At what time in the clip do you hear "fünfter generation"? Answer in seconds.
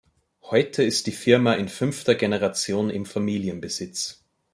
1.69-2.89